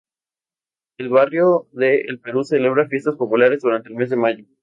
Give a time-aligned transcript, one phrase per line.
[0.97, 4.45] El barrio de El Perú celebra fiestas populares durante el mes de mayo.